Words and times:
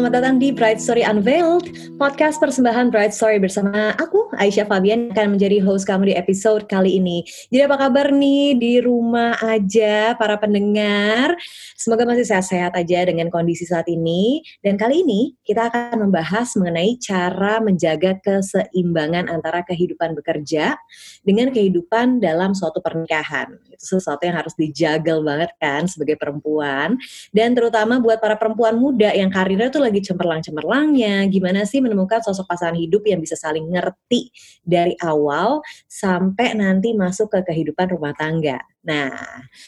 selamat 0.00 0.16
datang 0.16 0.40
di 0.40 0.48
Bright 0.48 0.80
Story 0.80 1.04
Unveiled, 1.04 1.76
podcast 2.00 2.40
persembahan 2.40 2.88
Bright 2.88 3.12
Story 3.12 3.36
bersama 3.36 3.92
aku, 4.00 4.32
Aisyah 4.40 4.64
Fabian, 4.64 5.12
akan 5.12 5.36
menjadi 5.36 5.60
host 5.60 5.84
kamu 5.84 6.08
di 6.08 6.14
episode 6.16 6.64
kali 6.72 6.96
ini. 6.96 7.20
Jadi 7.52 7.68
apa 7.68 7.76
kabar 7.76 8.08
nih 8.08 8.56
di 8.56 8.80
rumah 8.80 9.36
aja 9.44 10.16
para 10.16 10.40
pendengar? 10.40 11.36
Semoga 11.80 12.04
masih 12.04 12.28
sehat-sehat 12.28 12.76
aja 12.76 13.08
dengan 13.08 13.32
kondisi 13.32 13.64
saat 13.64 13.88
ini. 13.88 14.44
Dan 14.60 14.76
kali 14.76 15.00
ini 15.00 15.32
kita 15.40 15.72
akan 15.72 16.04
membahas 16.04 16.52
mengenai 16.60 17.00
cara 17.00 17.56
menjaga 17.64 18.20
keseimbangan 18.20 19.32
antara 19.32 19.64
kehidupan 19.64 20.12
bekerja 20.12 20.76
dengan 21.24 21.48
kehidupan 21.48 22.20
dalam 22.20 22.52
suatu 22.52 22.84
pernikahan. 22.84 23.56
Itu 23.72 23.96
sesuatu 23.96 24.28
yang 24.28 24.36
harus 24.44 24.52
dijagel 24.60 25.24
banget 25.24 25.56
kan 25.56 25.88
sebagai 25.88 26.20
perempuan. 26.20 27.00
Dan 27.32 27.56
terutama 27.56 27.96
buat 27.96 28.20
para 28.20 28.36
perempuan 28.36 28.76
muda 28.76 29.16
yang 29.16 29.32
karirnya 29.32 29.72
tuh 29.72 29.80
lagi 29.80 30.04
cemerlang-cemerlangnya, 30.04 31.32
gimana 31.32 31.64
sih 31.64 31.80
menemukan 31.80 32.20
sosok 32.20 32.44
pasangan 32.44 32.76
hidup 32.76 33.08
yang 33.08 33.24
bisa 33.24 33.40
saling 33.40 33.64
ngerti 33.72 34.28
dari 34.60 34.92
awal 35.00 35.64
sampai 35.88 36.52
nanti 36.60 36.92
masuk 36.92 37.32
ke 37.32 37.40
kehidupan 37.48 37.88
rumah 37.96 38.12
tangga. 38.12 38.69
Nah, 38.80 39.12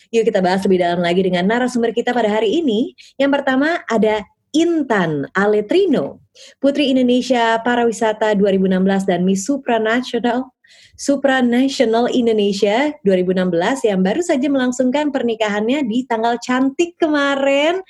yuk 0.08 0.24
kita 0.24 0.40
bahas 0.40 0.64
lebih 0.64 0.80
dalam 0.80 1.00
lagi 1.04 1.20
dengan 1.20 1.44
narasumber 1.44 1.92
kita 1.92 2.16
pada 2.16 2.32
hari 2.32 2.64
ini. 2.64 2.96
Yang 3.20 3.30
pertama 3.40 3.84
ada 3.84 4.24
Intan 4.52 5.28
Aletrino, 5.32 6.20
Putri 6.60 6.92
Indonesia 6.92 7.60
Parawisata 7.60 8.36
2016 8.36 9.08
dan 9.08 9.20
Miss 9.24 9.48
Supranational 9.48 10.52
Supranational 10.96 12.08
Indonesia 12.12 12.92
2016 13.04 13.88
yang 13.88 14.00
baru 14.04 14.22
saja 14.24 14.46
melangsungkan 14.48 15.08
pernikahannya 15.12 15.84
di 15.88 16.04
tanggal 16.04 16.36
cantik 16.40 16.96
kemarin. 17.00 17.80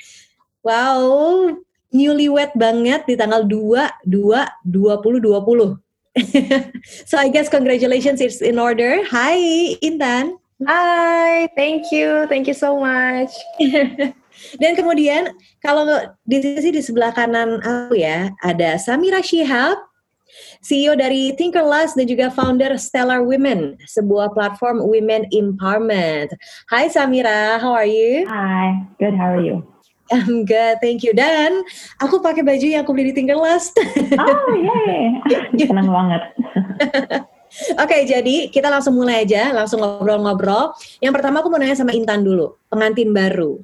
Wow, 0.63 1.51
newlywed 1.91 2.55
banget 2.55 3.07
di 3.07 3.15
tanggal 3.19 3.47
2 3.47 4.07
2 4.07 4.63
2020. 4.65 5.79
so 7.09 7.17
I 7.17 7.33
guess 7.33 7.51
congratulations 7.51 8.23
it's 8.23 8.41
in 8.41 8.59
order. 8.59 9.03
Hi 9.11 9.39
Intan. 9.83 10.42
Hi, 10.63 11.49
thank 11.57 11.91
you. 11.91 12.29
Thank 12.29 12.47
you 12.47 12.55
so 12.55 12.79
much. 12.79 13.33
Dan 14.61 14.73
kemudian 14.79 15.33
kalau 15.61 15.85
di 16.25 16.39
sisi 16.41 16.73
di 16.73 16.81
sebelah 16.81 17.13
kanan 17.13 17.61
aku 17.61 17.99
ya 17.99 18.33
ada 18.41 18.81
Samira 18.81 19.21
Shihab, 19.21 19.77
CEO 20.65 20.97
dari 20.97 21.37
Thinkerless 21.37 21.93
dan 21.93 22.09
juga 22.09 22.33
founder 22.33 22.73
Stellar 22.81 23.21
Women, 23.21 23.77
sebuah 23.85 24.33
platform 24.33 24.81
women 24.89 25.29
empowerment. 25.31 26.33
Hai 26.73 26.89
Samira, 26.89 27.61
how 27.61 27.77
are 27.77 27.89
you? 27.89 28.25
Hi, 28.25 28.89
good. 28.97 29.13
How 29.13 29.37
are 29.37 29.45
you? 29.45 29.61
I'm 30.13 30.45
good, 30.45 30.77
thank 30.85 31.01
you. 31.05 31.17
Dan 31.17 31.65
aku 32.01 32.21
pakai 32.21 32.45
baju 32.45 32.67
yang 32.69 32.85
aku 32.85 32.93
beli 32.93 33.13
di 33.13 33.17
Tinkerlust. 33.17 33.77
Oh, 34.21 34.53
yay. 34.57 35.17
Senang 35.69 35.89
banget. 35.89 36.23
Oke, 37.53 37.85
okay, 37.85 38.03
jadi 38.09 38.49
kita 38.49 38.73
langsung 38.73 38.97
mulai 38.97 39.29
aja, 39.29 39.53
langsung 39.53 39.85
ngobrol-ngobrol. 39.85 40.73
Yang 41.05 41.13
pertama 41.21 41.45
aku 41.45 41.53
mau 41.53 41.61
nanya 41.61 41.77
sama 41.77 41.93
Intan 41.93 42.25
dulu, 42.25 42.57
pengantin 42.73 43.13
baru. 43.13 43.61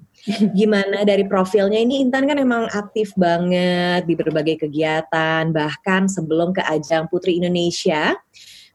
Gimana 0.52 1.08
dari 1.08 1.24
profilnya 1.24 1.80
ini 1.80 2.04
Intan 2.04 2.28
kan 2.28 2.36
emang 2.36 2.68
aktif 2.68 3.16
banget 3.16 4.04
di 4.04 4.12
berbagai 4.12 4.68
kegiatan, 4.68 5.48
bahkan 5.56 6.04
sebelum 6.04 6.52
ke 6.52 6.60
ajang 6.68 7.08
Putri 7.08 7.40
Indonesia. 7.40 8.12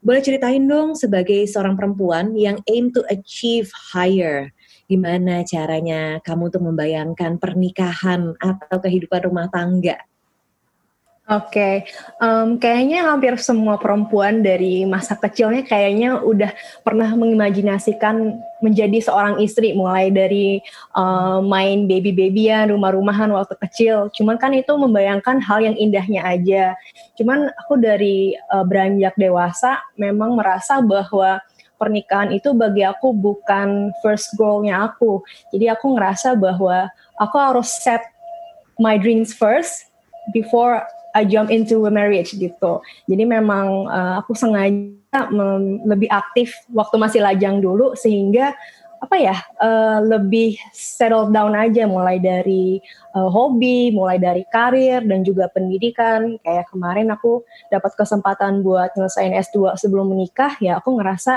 Boleh 0.02 0.25
ceritain 0.25 0.66
dong 0.66 0.97
sebagai 0.97 1.45
seorang 1.45 1.77
perempuan 1.77 2.33
yang 2.33 2.58
aim 2.66 2.89
to 2.89 3.05
achieve 3.08 3.70
higher 3.94 4.50
gimana 4.83 5.42
caranya 5.48 6.20
kamu 6.22 6.52
untuk 6.52 6.64
membayangkan 6.70 7.39
pernikahan 7.39 8.36
atau 8.38 8.77
kehidupan 8.83 9.26
rumah 9.26 9.48
tangga? 9.48 9.98
Oke, 11.23 11.56
okay. 11.56 11.76
um, 12.20 12.60
kayaknya 12.60 13.08
hampir 13.08 13.32
semua 13.39 13.80
perempuan 13.80 14.44
dari 14.44 14.84
masa 14.84 15.16
kecilnya 15.16 15.64
kayaknya 15.64 16.20
udah 16.20 16.52
pernah 16.84 17.08
mengimajinasikan 17.16 18.44
menjadi 18.60 19.00
seorang 19.08 19.39
istri, 19.39 19.72
mulai 19.72 20.11
dari 20.11 20.60
uh, 20.92 21.39
main 21.39 21.88
baby-babyan, 21.88 22.76
rumah-rumahan 22.76 23.32
waktu 23.32 23.56
kecil. 23.56 24.11
Cuman 24.11 24.36
kan 24.36 24.52
itu 24.52 24.76
membayangkan 24.76 25.39
hal 25.39 25.64
yang 25.64 25.80
indahnya 25.80 26.28
aja. 26.28 26.76
Cuman 27.16 27.55
aku 27.55 27.80
dari 27.80 28.36
uh, 28.52 28.67
beranjak 28.67 29.16
dewasa 29.16 29.80
memang 29.95 30.36
merasa 30.36 30.84
bahwa 30.84 31.40
pernikahan 31.80 32.36
itu 32.36 32.52
bagi 32.52 32.84
aku 32.84 33.16
bukan 33.16 33.95
first 34.04 34.36
goalnya 34.36 34.92
aku. 34.92 35.23
Jadi 35.55 35.72
aku 35.72 35.95
ngerasa 35.95 36.36
bahwa 36.36 36.92
aku 37.16 37.40
harus 37.40 37.72
set 37.80 38.04
my 38.76 39.00
dreams 39.00 39.32
first 39.32 39.88
before 40.36 40.84
I 41.13 41.23
jump 41.29 41.53
into 41.53 41.85
a 41.85 41.91
marriage 41.93 42.33
gitu. 42.33 42.81
Jadi 43.05 43.23
memang 43.23 43.85
uh, 43.85 44.19
aku 44.21 44.33
sengaja 44.33 45.29
lebih 45.85 46.09
aktif 46.09 46.57
waktu 46.73 46.97
masih 46.97 47.21
lajang 47.21 47.61
dulu 47.61 47.93
sehingga 47.93 48.57
apa 49.03 49.19
ya 49.19 49.35
uh, 49.59 49.99
lebih 49.99 50.55
settle 50.71 51.27
down 51.27 51.51
aja 51.53 51.83
mulai 51.83 52.23
dari 52.23 52.79
uh, 53.11 53.27
hobi, 53.27 53.91
mulai 53.91 54.15
dari 54.15 54.47
karir 54.47 55.03
dan 55.03 55.27
juga 55.27 55.51
pendidikan. 55.51 56.39
Kayak 56.39 56.71
kemarin 56.71 57.11
aku 57.11 57.43
dapat 57.67 57.91
kesempatan 57.99 58.63
buat 58.63 58.95
nyelesain 58.95 59.35
S2 59.35 59.75
sebelum 59.75 60.07
menikah, 60.15 60.55
ya 60.63 60.80
aku 60.80 60.95
ngerasa 60.95 61.35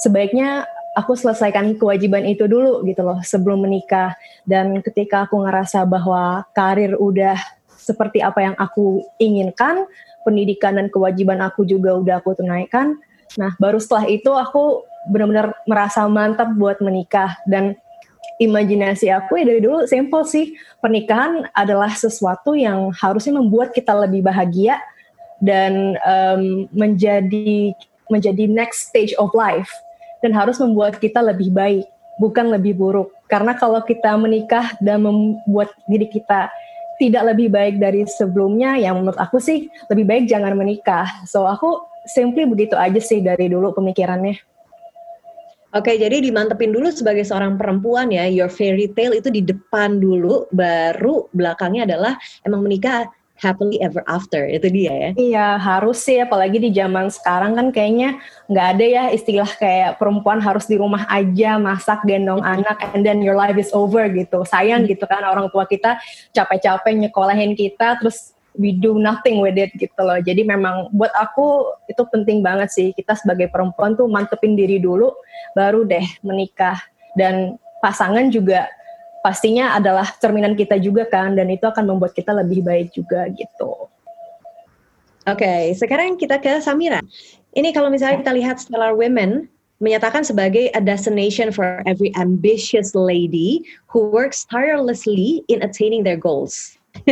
sebaiknya 0.00 0.64
aku 0.96 1.16
selesaikan 1.16 1.76
kewajiban 1.76 2.24
itu 2.28 2.44
dulu 2.44 2.84
gitu 2.84 3.00
loh 3.04 3.20
sebelum 3.24 3.64
menikah 3.64 4.16
dan 4.44 4.80
ketika 4.84 5.24
aku 5.24 5.40
ngerasa 5.40 5.88
bahwa 5.88 6.44
karir 6.52 6.96
udah 7.00 7.36
seperti 7.82 8.22
apa 8.22 8.38
yang 8.40 8.54
aku 8.56 9.02
inginkan 9.18 9.84
pendidikan 10.22 10.78
dan 10.78 10.86
kewajiban 10.86 11.42
aku 11.42 11.66
juga 11.66 11.98
udah 11.98 12.14
aku 12.22 12.38
tunaikan. 12.38 12.96
Nah 13.36 13.52
baru 13.58 13.82
setelah 13.82 14.06
itu 14.06 14.30
aku 14.30 14.86
benar-benar 15.10 15.54
merasa 15.66 16.06
mantap 16.06 16.54
buat 16.54 16.78
menikah. 16.78 17.34
Dan 17.44 17.74
imajinasi 18.38 19.10
aku 19.10 19.42
ya 19.42 19.44
dari 19.46 19.60
dulu 19.62 19.84
simple 19.86 20.22
sih. 20.26 20.54
Pernikahan 20.78 21.50
adalah 21.54 21.90
sesuatu 21.94 22.54
yang 22.54 22.90
harusnya 22.94 23.38
membuat 23.38 23.74
kita 23.74 23.94
lebih 23.94 24.22
bahagia 24.22 24.78
dan 25.42 25.98
um, 26.06 26.70
menjadi 26.70 27.74
menjadi 28.06 28.44
next 28.46 28.92
stage 28.92 29.14
of 29.18 29.34
life 29.34 29.70
dan 30.22 30.30
harus 30.30 30.60
membuat 30.62 31.02
kita 31.02 31.18
lebih 31.18 31.50
baik, 31.50 31.86
bukan 32.22 32.54
lebih 32.54 32.78
buruk. 32.78 33.10
Karena 33.26 33.56
kalau 33.58 33.82
kita 33.82 34.14
menikah 34.14 34.76
dan 34.78 35.02
membuat 35.02 35.74
diri 35.90 36.06
kita 36.06 36.52
tidak 37.02 37.34
lebih 37.34 37.50
baik 37.50 37.82
dari 37.82 38.06
sebelumnya, 38.06 38.78
yang 38.78 39.02
menurut 39.02 39.18
aku 39.18 39.42
sih 39.42 39.66
lebih 39.90 40.06
baik 40.06 40.24
jangan 40.30 40.54
menikah. 40.54 41.26
So 41.26 41.50
aku 41.50 41.82
simply 42.06 42.46
begitu 42.46 42.78
aja 42.78 43.02
sih 43.02 43.18
dari 43.18 43.50
dulu 43.50 43.74
pemikirannya. 43.74 44.38
Oke, 45.72 45.96
jadi 45.96 46.20
dimantepin 46.20 46.68
dulu 46.68 46.92
sebagai 46.92 47.24
seorang 47.24 47.56
perempuan 47.56 48.12
ya, 48.12 48.28
your 48.28 48.52
fairy 48.52 48.92
tale 48.92 49.16
itu 49.18 49.32
di 49.32 49.40
depan 49.40 49.98
dulu, 50.04 50.44
baru 50.52 51.32
belakangnya 51.32 51.88
adalah 51.88 52.14
emang 52.44 52.60
menikah 52.60 53.08
happily 53.42 53.82
ever 53.82 54.06
after 54.06 54.46
itu 54.46 54.70
dia 54.70 54.92
ya. 54.94 55.10
Iya 55.18 55.46
harus 55.58 55.98
sih 56.06 56.22
apalagi 56.22 56.62
di 56.62 56.70
zaman 56.70 57.10
sekarang 57.10 57.58
kan 57.58 57.74
kayaknya 57.74 58.22
nggak 58.46 58.66
ada 58.78 58.86
ya 58.86 59.04
istilah 59.10 59.50
kayak 59.58 59.98
perempuan 59.98 60.38
harus 60.38 60.70
di 60.70 60.78
rumah 60.78 61.02
aja 61.10 61.58
masak 61.58 62.06
gendong 62.06 62.38
anak 62.40 62.78
and 62.94 63.02
then 63.02 63.18
your 63.18 63.34
life 63.34 63.58
is 63.58 63.74
over 63.74 64.06
gitu. 64.06 64.46
Sayang 64.46 64.86
gitu 64.86 65.02
kan 65.10 65.26
orang 65.26 65.50
tua 65.50 65.66
kita 65.66 65.98
capek-capek 66.30 66.94
nyekolahin 66.94 67.58
kita 67.58 67.98
terus 67.98 68.32
we 68.54 68.76
do 68.78 69.00
nothing 69.00 69.42
with 69.42 69.58
it 69.58 69.74
gitu 69.74 69.98
loh. 69.98 70.22
Jadi 70.22 70.46
memang 70.46 70.94
buat 70.94 71.10
aku 71.18 71.74
itu 71.90 72.06
penting 72.14 72.46
banget 72.46 72.70
sih 72.70 72.88
kita 72.94 73.18
sebagai 73.18 73.50
perempuan 73.50 73.98
tuh 73.98 74.06
mantepin 74.06 74.54
diri 74.54 74.78
dulu 74.78 75.10
baru 75.58 75.82
deh 75.82 76.06
menikah. 76.22 76.78
Dan 77.12 77.60
pasangan 77.84 78.32
juga 78.32 78.70
pastinya 79.22 79.78
adalah 79.78 80.04
cerminan 80.18 80.58
kita 80.58 80.76
juga 80.82 81.06
kan 81.06 81.38
dan 81.38 81.48
itu 81.48 81.64
akan 81.64 81.94
membuat 81.94 82.12
kita 82.12 82.34
lebih 82.34 82.66
baik 82.66 82.90
juga 82.92 83.30
gitu. 83.32 83.88
Oke, 85.22 85.46
okay, 85.46 85.62
sekarang 85.78 86.18
kita 86.18 86.42
ke 86.42 86.58
Samira. 86.58 86.98
Ini 87.54 87.70
kalau 87.70 87.94
misalnya 87.94 88.26
kita 88.26 88.34
lihat 88.34 88.58
Stellar 88.58 88.98
Women 88.98 89.46
menyatakan 89.78 90.26
sebagai 90.26 90.70
a 90.74 90.82
destination 90.82 91.50
for 91.50 91.82
every 91.86 92.10
ambitious 92.18 92.94
lady 92.94 93.62
who 93.86 94.10
works 94.10 94.46
tirelessly 94.46 95.42
in 95.46 95.62
attaining 95.62 96.02
their 96.06 96.18
goals. 96.18 96.78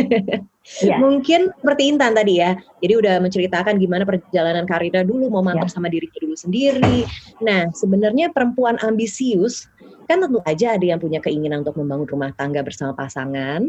yeah. 0.83 0.99
Mungkin 0.99 1.51
seperti 1.59 1.91
Intan 1.91 2.15
tadi 2.15 2.39
ya. 2.39 2.55
Jadi 2.79 2.93
udah 2.95 3.19
menceritakan 3.19 3.75
gimana 3.75 4.07
perjalanan 4.07 4.63
karirnya 4.63 5.03
dulu, 5.03 5.27
mau 5.27 5.43
mantap 5.43 5.67
yeah. 5.67 5.75
sama 5.75 5.87
dirinya 5.91 6.19
dulu 6.23 6.35
sendiri. 6.35 7.03
Nah, 7.43 7.67
sebenarnya 7.75 8.31
perempuan 8.31 8.79
ambisius 8.83 9.67
kan 10.11 10.19
tentu 10.27 10.43
aja 10.43 10.75
ada 10.75 10.85
yang 10.85 10.99
punya 10.99 11.23
keinginan 11.23 11.63
untuk 11.63 11.79
membangun 11.79 12.07
rumah 12.11 12.31
tangga 12.35 12.59
bersama 12.59 12.91
pasangan 12.91 13.63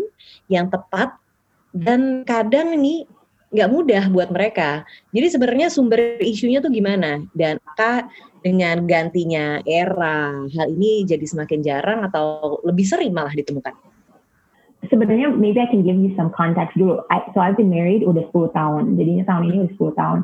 yang 0.51 0.67
tepat 0.67 1.15
dan 1.71 2.27
kadang 2.27 2.75
ini 2.75 3.07
nggak 3.53 3.71
mudah 3.71 4.05
buat 4.11 4.33
mereka. 4.35 4.83
Jadi 5.15 5.27
sebenarnya 5.39 5.69
sumber 5.71 6.19
isunya 6.19 6.59
tuh 6.59 6.73
gimana 6.73 7.23
dan 7.37 7.63
apakah 7.63 8.11
dengan 8.43 8.89
gantinya 8.91 9.63
era 9.63 10.35
hal 10.51 10.67
ini 10.73 11.07
jadi 11.07 11.23
semakin 11.23 11.61
jarang 11.63 12.01
atau 12.03 12.59
lebih 12.67 12.83
sering 12.83 13.15
malah 13.15 13.31
ditemukan? 13.31 13.77
sebenarnya 14.91 15.31
maybe 15.31 15.63
I 15.63 15.71
can 15.71 15.87
give 15.87 15.95
you 15.95 16.11
some 16.19 16.35
context 16.35 16.75
dulu. 16.75 17.07
I, 17.13 17.23
so 17.31 17.39
I've 17.39 17.55
been 17.55 17.71
married 17.71 18.03
udah 18.03 18.27
10 18.35 18.51
tahun. 18.57 18.99
Jadinya 18.99 19.23
tahun 19.29 19.43
ini 19.53 19.57
udah 19.69 19.75
10 19.79 20.01
tahun. 20.01 20.19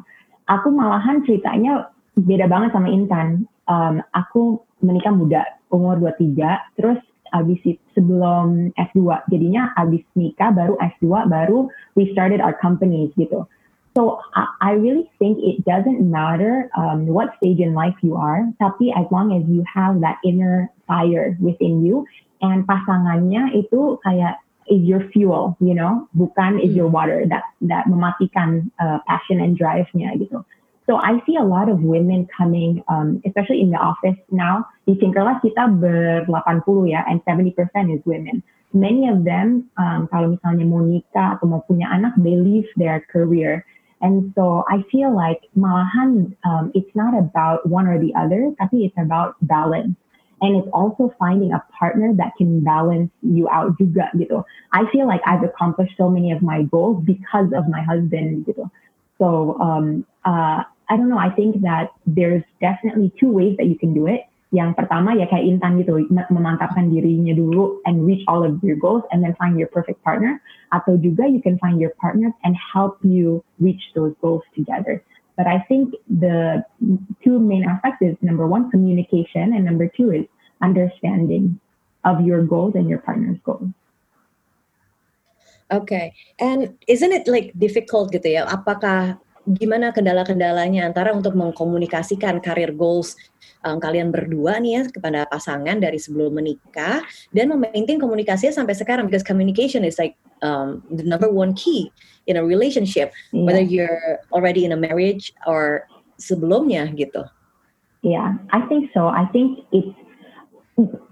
Aku 0.50 0.68
malahan 0.74 1.22
ceritanya 1.22 1.92
beda 2.18 2.50
banget 2.50 2.74
sama 2.74 2.88
Intan. 2.90 3.46
Um, 3.68 4.00
aku 4.16 4.58
menikah 4.80 5.12
muda, 5.12 5.44
umur 5.72 6.00
23, 6.00 6.36
terus 6.76 7.00
abis 7.32 7.60
sebelum 7.92 8.72
S2. 8.76 9.28
Jadinya 9.28 9.76
abis 9.76 10.04
nikah 10.16 10.52
baru 10.52 10.80
S2 10.80 11.28
baru 11.28 11.68
we 11.92 12.08
started 12.12 12.40
our 12.40 12.56
companies 12.56 13.12
gitu. 13.20 13.44
So 13.96 14.22
I, 14.32 14.46
I 14.62 14.72
really 14.78 15.10
think 15.18 15.42
it 15.42 15.66
doesn't 15.66 16.06
matter 16.06 16.70
um, 16.78 17.10
what 17.10 17.34
stage 17.42 17.58
in 17.58 17.74
life 17.74 17.98
you 18.00 18.14
are, 18.14 18.46
tapi 18.62 18.94
as 18.94 19.10
long 19.10 19.34
as 19.34 19.42
you 19.50 19.66
have 19.66 19.98
that 20.06 20.22
inner 20.22 20.70
fire 20.86 21.34
within 21.42 21.82
you, 21.82 22.06
and 22.38 22.62
pasangannya 22.62 23.58
itu 23.58 23.98
kayak 24.06 24.38
is 24.68 24.84
your 24.84 25.02
fuel, 25.10 25.56
you 25.58 25.74
know, 25.74 26.06
bukan 26.14 26.60
is 26.60 26.76
your 26.76 26.86
hmm. 26.86 26.94
water 26.94 27.24
that 27.26 27.42
that 27.64 27.88
mematikan 27.88 28.70
uh, 28.78 29.00
passion 29.08 29.40
and 29.40 29.56
drive-nya 29.56 30.14
gitu. 30.20 30.44
So 30.88 30.96
I 30.96 31.20
see 31.26 31.36
a 31.36 31.44
lot 31.44 31.68
of 31.68 31.84
women 31.84 32.26
coming, 32.32 32.82
um, 32.88 33.20
especially 33.26 33.60
in 33.60 33.68
the 33.68 33.76
office 33.76 34.16
now. 34.32 34.64
Di 34.88 34.96
Tinkerless 34.96 35.44
kita 35.44 35.76
ber 35.76 36.24
80 36.24 36.88
ya, 36.88 37.04
and 37.04 37.20
70% 37.28 37.52
is 37.92 38.00
women. 38.08 38.40
Many 38.72 39.12
of 39.12 39.20
them, 39.28 39.68
um, 39.76 40.08
kalau 40.08 40.32
misalnya 40.32 40.64
mau 40.64 40.80
nikah 40.80 41.36
atau 41.36 41.44
mau 41.44 41.60
punya 41.68 41.92
anak, 41.92 42.16
they 42.16 42.40
leave 42.40 42.64
their 42.80 43.04
career. 43.12 43.68
And 44.00 44.32
so 44.32 44.64
I 44.72 44.80
feel 44.88 45.12
like 45.12 45.44
malahan, 45.52 46.32
um, 46.48 46.72
it's 46.72 46.92
not 46.96 47.12
about 47.12 47.68
one 47.68 47.84
or 47.84 48.00
the 48.00 48.16
other, 48.16 48.48
tapi 48.56 48.88
it's 48.88 48.96
about 48.96 49.36
balance. 49.44 49.92
And 50.40 50.56
it's 50.56 50.70
also 50.72 51.12
finding 51.20 51.52
a 51.52 51.60
partner 51.68 52.16
that 52.16 52.32
can 52.40 52.64
balance 52.64 53.12
you 53.20 53.44
out 53.52 53.76
juga 53.76 54.08
gitu. 54.16 54.40
I 54.72 54.88
feel 54.88 55.04
like 55.04 55.20
I've 55.28 55.44
accomplished 55.44 56.00
so 56.00 56.08
many 56.08 56.32
of 56.32 56.40
my 56.40 56.64
goals 56.64 57.04
because 57.04 57.52
of 57.52 57.68
my 57.68 57.84
husband 57.84 58.48
gitu. 58.48 58.72
So 59.18 59.58
um, 59.58 60.06
uh, 60.24 60.62
I 60.88 60.96
don't 60.96 61.08
know. 61.08 61.20
I 61.20 61.30
think 61.30 61.60
that 61.62 61.92
there's 62.06 62.42
definitely 62.60 63.12
two 63.20 63.30
ways 63.30 63.56
that 63.58 63.66
you 63.66 63.76
can 63.76 63.92
do 63.92 64.08
it. 64.08 64.24
Yang 64.48 64.80
pertama 64.80 65.12
ya 65.12 65.28
kayak 65.28 65.44
Intan 65.44 65.76
gitu, 65.84 66.08
memantapkan 66.32 66.88
dirinya 66.88 67.36
dulu 67.36 67.84
and 67.84 68.08
reach 68.08 68.24
all 68.24 68.40
of 68.40 68.56
your 68.64 68.80
goals 68.80 69.04
and 69.12 69.20
then 69.20 69.36
find 69.36 69.60
your 69.60 69.68
perfect 69.68 70.00
partner. 70.00 70.40
Atau 70.72 70.96
juga 70.96 71.28
you 71.28 71.44
can 71.44 71.60
find 71.60 71.76
your 71.76 71.92
partner 72.00 72.32
and 72.48 72.56
help 72.56 72.96
you 73.04 73.44
reach 73.60 73.92
those 73.92 74.16
goals 74.24 74.40
together. 74.56 75.04
But 75.36 75.46
I 75.46 75.60
think 75.68 75.92
the 76.08 76.64
two 77.20 77.36
main 77.36 77.68
aspects 77.68 78.00
is 78.00 78.16
number 78.24 78.48
one, 78.48 78.72
communication, 78.72 79.52
and 79.52 79.68
number 79.68 79.86
two 79.86 80.10
is 80.10 80.24
understanding 80.64 81.60
of 82.08 82.24
your 82.24 82.42
goals 82.42 82.74
and 82.74 82.88
your 82.88 83.04
partner's 83.04 83.38
goals. 83.44 83.68
Okay, 85.68 86.16
and 86.40 86.72
isn't 86.88 87.12
it 87.12 87.28
like 87.28 87.52
difficult 87.52 88.08
gitu 88.08 88.40
ya? 88.40 88.48
Apakah 88.48 89.20
gimana 89.56 89.94
kendala-kendalanya 89.94 90.84
antara 90.84 91.16
untuk 91.16 91.32
mengkomunikasikan 91.32 92.44
karir 92.44 92.76
goals 92.76 93.16
um, 93.64 93.80
kalian 93.80 94.12
berdua 94.12 94.60
nih 94.60 94.72
ya 94.78 94.82
kepada 94.92 95.24
pasangan 95.26 95.80
dari 95.80 95.96
sebelum 95.96 96.36
menikah 96.36 97.00
dan 97.32 97.48
memaintain 97.48 97.96
komunikasinya 97.96 98.52
sampai 98.52 98.76
sekarang 98.76 99.08
because 99.08 99.24
communication 99.24 99.82
is 99.82 99.96
like 99.96 100.14
um, 100.44 100.84
the 100.92 101.02
number 101.02 101.32
one 101.32 101.56
key 101.56 101.88
in 102.28 102.36
a 102.36 102.44
relationship 102.44 103.10
yeah. 103.32 103.44
whether 103.48 103.62
you're 103.62 104.20
already 104.30 104.68
in 104.68 104.76
a 104.76 104.78
marriage 104.78 105.32
or 105.48 105.88
sebelumnya 106.20 106.90
gitu. 106.92 107.24
Yeah, 108.02 108.38
I 108.54 108.62
think 108.70 108.94
so. 108.94 109.10
I 109.10 109.26
think 109.34 109.66
it's 109.74 109.90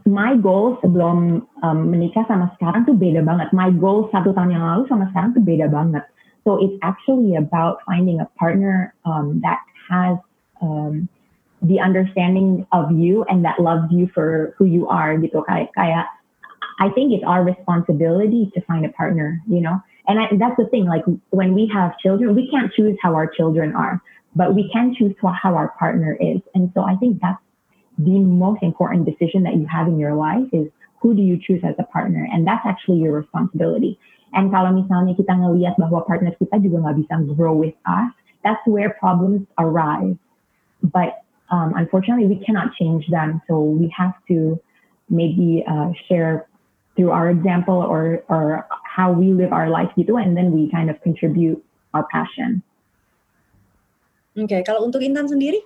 my 0.07 0.39
goal 0.39 0.79
sebelum 0.79 1.43
um, 1.67 1.79
menikah 1.91 2.23
sama 2.31 2.55
sekarang 2.55 2.87
tuh 2.87 2.95
beda 2.95 3.27
banget. 3.27 3.51
My 3.51 3.75
goal 3.75 4.07
satu 4.15 4.31
tahun 4.31 4.55
yang 4.55 4.63
lalu 4.63 4.87
sama 4.87 5.11
sekarang 5.11 5.35
tuh 5.35 5.43
beda 5.43 5.67
banget. 5.67 6.07
So 6.47 6.65
it's 6.65 6.79
actually 6.83 7.35
about 7.35 7.79
finding 7.85 8.21
a 8.21 8.27
partner 8.39 8.95
um, 9.05 9.41
that 9.43 9.59
has 9.91 10.17
um, 10.63 11.09
the 11.61 11.81
understanding 11.81 12.67
of 12.71 12.93
you 12.93 13.25
and 13.29 13.45
that 13.45 13.59
loves 13.59 13.91
you 13.91 14.09
for 14.15 14.55
who 14.57 14.65
you 14.65 14.87
are 14.87 15.19
kayak 15.19 16.07
I 16.79 16.91
think 16.91 17.13
it's 17.13 17.25
our 17.27 17.43
responsibility 17.43 18.51
to 18.55 18.61
find 18.63 18.87
a 18.87 18.91
partner, 18.91 19.43
you 19.49 19.61
know. 19.61 19.81
And 20.07 20.21
I, 20.21 20.29
that's 20.39 20.57
the 20.57 20.67
thing. 20.67 20.85
Like 20.85 21.03
when 21.31 21.55
we 21.55 21.69
have 21.75 21.99
children, 21.99 22.37
we 22.37 22.49
can't 22.51 22.73
choose 22.73 22.97
how 23.03 23.15
our 23.15 23.27
children 23.27 23.75
are, 23.75 24.01
but 24.37 24.55
we 24.55 24.71
can 24.73 24.95
choose 24.95 25.15
how 25.21 25.55
our 25.57 25.75
partner 25.79 26.17
is. 26.21 26.39
And 26.55 26.71
so 26.75 26.83
I 26.83 26.95
think 26.97 27.21
that's 27.21 27.41
the 27.99 28.21
most 28.21 28.63
important 28.63 29.07
decision 29.07 29.43
that 29.45 29.57
you 29.57 29.67
have 29.67 29.89
in 29.89 29.99
your 29.99 30.15
life 30.15 30.47
is 30.53 30.69
who 31.01 31.15
do 31.15 31.23
you 31.23 31.39
choose 31.41 31.63
as 31.65 31.75
a 31.79 31.85
partner, 31.85 32.29
and 32.31 32.47
that's 32.47 32.65
actually 32.65 32.99
your 32.99 33.13
responsibility. 33.13 33.99
And 34.35 34.51
kalau 34.51 34.75
misalnya 34.75 35.15
kita 35.15 35.33
ngelihat 35.33 35.79
bahwa 35.79 36.03
partner 36.03 36.35
kita 36.35 36.59
juga 36.59 36.83
nggak 36.83 36.97
bisa 37.05 37.15
grow 37.39 37.55
with 37.55 37.77
us, 37.87 38.11
that's 38.43 38.63
where 38.67 38.95
problems 38.99 39.47
arise. 39.59 40.19
But 40.83 41.23
um, 41.51 41.75
unfortunately, 41.79 42.27
we 42.27 42.43
cannot 42.43 42.75
change 42.75 43.07
them. 43.09 43.43
So 43.47 43.63
we 43.63 43.87
have 43.95 44.15
to 44.29 44.59
maybe 45.09 45.63
uh, 45.67 45.95
share 46.11 46.51
through 46.97 47.13
our 47.13 47.31
example 47.31 47.77
or 47.77 48.25
or 48.29 48.67
how 48.83 49.13
we 49.13 49.31
live 49.33 49.53
our 49.53 49.71
life 49.71 49.93
gitu, 49.95 50.19
and 50.19 50.35
then 50.35 50.51
we 50.51 50.71
kind 50.73 50.91
of 50.91 50.99
contribute 51.05 51.63
our 51.95 52.09
passion. 52.11 52.65
Oke, 54.37 54.53
okay, 54.53 54.61
kalau 54.65 54.85
untuk 54.85 55.01
Intan 55.01 55.29
sendiri? 55.29 55.65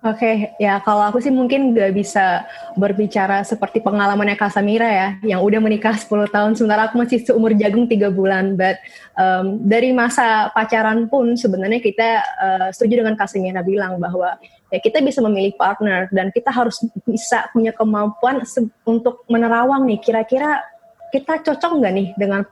Oke, 0.00 0.16
okay, 0.16 0.36
ya 0.56 0.80
kalau 0.80 1.12
aku 1.12 1.20
sih 1.20 1.28
mungkin 1.28 1.76
nggak 1.76 1.92
bisa 1.92 2.48
berbicara 2.72 3.44
seperti 3.44 3.84
pengalamannya 3.84 4.32
Kak 4.32 4.48
Samira 4.48 4.88
ya, 4.88 5.08
yang 5.20 5.44
udah 5.44 5.60
menikah 5.60 5.92
10 5.92 6.24
tahun, 6.32 6.56
sementara 6.56 6.88
aku 6.88 6.96
masih 6.96 7.20
seumur 7.20 7.52
jagung 7.52 7.84
tiga 7.84 8.08
bulan. 8.08 8.56
But 8.56 8.80
um, 9.12 9.60
dari 9.60 9.92
masa 9.92 10.48
pacaran 10.56 11.04
pun 11.04 11.36
sebenarnya 11.36 11.84
kita 11.84 12.08
uh, 12.16 12.68
setuju 12.72 13.04
dengan 13.04 13.12
Kak 13.12 13.28
Samira 13.28 13.60
bilang 13.60 14.00
bahwa 14.00 14.40
ya 14.72 14.80
kita 14.80 15.04
bisa 15.04 15.20
memilih 15.20 15.52
partner 15.60 16.08
dan 16.08 16.32
kita 16.32 16.48
harus 16.48 16.80
bisa 17.04 17.52
punya 17.52 17.76
kemampuan 17.76 18.40
untuk 18.88 19.28
menerawang 19.28 19.84
nih, 19.84 20.00
kira-kira 20.00 20.64
kita 21.12 21.44
cocok 21.44 21.76
nggak 21.76 21.92
nih 21.92 22.08
dengan 22.16 22.48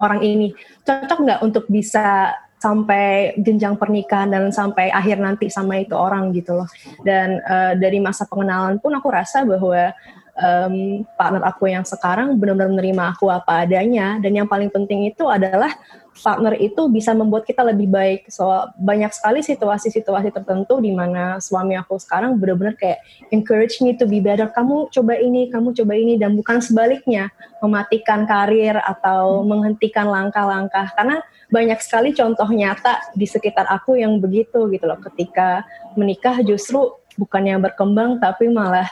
orang 0.00 0.24
ini, 0.24 0.48
cocok 0.80 1.18
nggak 1.28 1.40
untuk 1.44 1.68
bisa 1.68 2.32
sampai 2.56 3.36
jenjang 3.36 3.76
pernikahan 3.76 4.32
dan 4.32 4.48
sampai 4.48 4.88
akhir 4.88 5.20
nanti 5.20 5.52
sama 5.52 5.80
itu 5.80 5.92
orang 5.92 6.32
gitu 6.32 6.64
loh. 6.64 6.68
Dan 7.04 7.40
uh, 7.44 7.76
dari 7.76 8.00
masa 8.00 8.24
pengenalan 8.24 8.80
pun 8.80 8.96
aku 8.96 9.08
rasa 9.12 9.44
bahwa 9.44 9.92
um, 10.36 11.04
partner 11.16 11.42
aku 11.44 11.72
yang 11.72 11.84
sekarang 11.84 12.36
benar-benar 12.36 12.72
menerima 12.72 13.04
aku 13.16 13.32
apa 13.32 13.64
adanya 13.64 14.20
dan 14.20 14.32
yang 14.36 14.48
paling 14.48 14.68
penting 14.68 15.08
itu 15.08 15.24
adalah 15.26 15.72
partner 16.16 16.56
itu 16.56 16.88
bisa 16.88 17.12
membuat 17.12 17.44
kita 17.44 17.60
lebih 17.60 17.92
baik. 17.92 18.32
So 18.32 18.48
banyak 18.80 19.12
sekali 19.12 19.44
situasi-situasi 19.44 20.32
tertentu 20.32 20.80
di 20.80 20.92
mana 20.96 21.36
suami 21.40 21.76
aku 21.76 22.00
sekarang 22.00 22.40
benar-benar 22.40 22.76
kayak 22.80 23.04
encourage 23.32 23.84
me 23.84 23.92
to 24.00 24.08
be 24.08 24.20
better. 24.24 24.48
Kamu 24.48 24.88
coba 24.88 25.20
ini, 25.20 25.52
kamu 25.52 25.76
coba 25.76 25.92
ini 25.92 26.16
dan 26.16 26.32
bukan 26.32 26.64
sebaliknya 26.64 27.28
mematikan 27.60 28.24
karir 28.24 28.80
atau 28.80 29.44
menghentikan 29.44 30.08
langkah-langkah 30.08 30.88
karena 30.96 31.20
banyak 31.52 31.78
sekali 31.78 32.10
contoh 32.16 32.48
nyata 32.48 33.12
di 33.14 33.28
sekitar 33.28 33.68
aku 33.70 34.00
yang 34.00 34.18
begitu 34.18 34.66
gitu 34.72 34.84
loh 34.88 34.98
ketika 34.98 35.62
menikah 35.94 36.42
justru 36.42 36.96
bukan 37.16 37.42
yang 37.46 37.60
berkembang 37.62 38.18
tapi 38.18 38.50
malah 38.50 38.90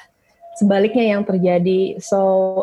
sebaliknya 0.54 1.18
yang 1.18 1.22
terjadi. 1.26 1.98
So 1.98 2.20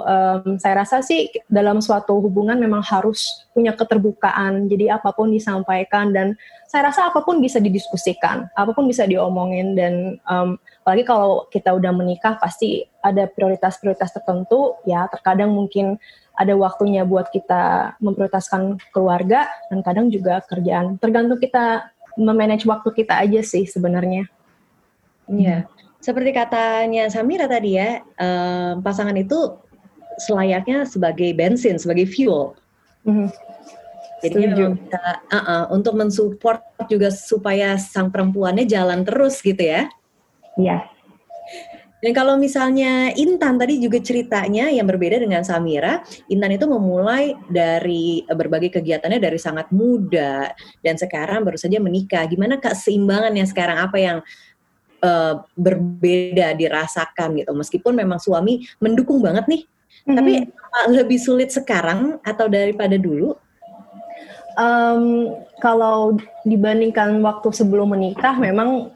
um, 0.08 0.56
saya 0.58 0.84
rasa 0.84 1.04
sih 1.04 1.28
dalam 1.52 1.84
suatu 1.84 2.24
hubungan 2.24 2.56
memang 2.56 2.80
harus 2.84 3.46
punya 3.52 3.76
keterbukaan. 3.76 4.72
Jadi 4.72 4.88
apa 4.88 5.12
pun 5.12 5.32
disampaikan 5.32 6.16
dan 6.16 6.40
saya 6.72 6.92
rasa 6.92 7.12
apa 7.12 7.22
pun 7.22 7.44
bisa 7.44 7.60
didiskusikan, 7.60 8.48
apa 8.56 8.72
pun 8.72 8.88
bisa 8.88 9.04
diomongin 9.04 9.76
dan 9.76 10.18
um, 10.26 10.56
apalagi 10.84 11.04
kalau 11.04 11.46
kita 11.52 11.76
udah 11.76 11.92
menikah 11.92 12.40
pasti 12.40 12.88
ada 13.04 13.28
prioritas-prioritas 13.28 14.16
tertentu. 14.16 14.80
Ya 14.88 15.06
terkadang 15.12 15.52
mungkin 15.52 16.00
ada 16.40 16.56
waktunya 16.56 17.04
buat 17.04 17.28
kita 17.30 17.96
memprioritaskan 18.00 18.80
keluarga 18.96 19.52
dan 19.68 19.84
kadang 19.84 20.08
juga 20.08 20.40
kerjaan. 20.48 20.96
Tergantung 20.96 21.38
kita 21.44 21.92
memanage 22.16 22.64
waktu 22.64 22.90
kita 22.96 23.20
aja 23.20 23.44
sih 23.44 23.68
sebenarnya. 23.68 24.32
Iya. 25.28 25.68
Seperti 26.02 26.34
katanya 26.34 27.06
Samira 27.14 27.46
tadi 27.46 27.78
ya, 27.78 28.02
um, 28.18 28.82
pasangan 28.82 29.14
itu 29.14 29.54
selayaknya 30.18 30.90
sebagai 30.90 31.30
bensin, 31.38 31.78
sebagai 31.78 32.10
fuel. 32.10 32.58
Mm-hmm. 33.06 33.30
Jadi 34.22 34.42
kita, 34.54 35.06
uh 35.34 35.38
-uh, 35.38 35.64
untuk 35.74 35.98
mensupport 35.98 36.62
juga 36.86 37.10
supaya 37.10 37.74
sang 37.82 38.14
perempuannya 38.14 38.70
jalan 38.70 39.02
terus 39.02 39.42
gitu 39.42 39.62
ya. 39.62 39.90
Iya. 40.62 40.86
Dan 42.02 42.18
kalau 42.18 42.34
misalnya 42.34 43.14
Intan 43.14 43.62
tadi 43.62 43.78
juga 43.78 44.02
ceritanya 44.02 44.74
yang 44.74 44.90
berbeda 44.90 45.22
dengan 45.22 45.46
Samira, 45.46 46.02
Intan 46.34 46.58
itu 46.58 46.66
memulai 46.66 47.38
dari 47.46 48.26
eh, 48.26 48.34
berbagai 48.36 48.74
kegiatannya 48.82 49.22
dari 49.22 49.38
sangat 49.38 49.70
muda 49.70 50.50
dan 50.82 50.98
sekarang 50.98 51.46
baru 51.46 51.62
saja 51.62 51.78
menikah. 51.78 52.26
Gimana 52.26 52.58
kak 52.58 52.74
seimbangannya 52.74 53.46
sekarang 53.46 53.78
apa 53.78 53.98
yang 54.02 54.18
uh, 55.02 55.44
berbeda 55.58 56.54
dirasakan 56.56 57.42
gitu? 57.42 57.52
Meskipun 57.52 57.94
memang 57.98 58.22
suami 58.22 58.66
mendukung 58.80 59.20
banget 59.20 59.46
nih 59.50 59.64
Hmm. 60.06 60.18
Tapi 60.18 60.34
lebih 60.90 61.20
sulit 61.22 61.54
sekarang 61.54 62.18
atau 62.26 62.50
daripada 62.50 62.98
dulu? 62.98 63.38
Um, 64.58 65.32
kalau 65.62 66.18
dibandingkan 66.44 67.22
waktu 67.24 67.50
sebelum 67.54 67.94
menikah, 67.94 68.36
memang 68.36 68.92